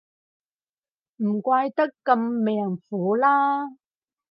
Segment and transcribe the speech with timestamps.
[1.17, 3.69] 唔怪得咁命苦啦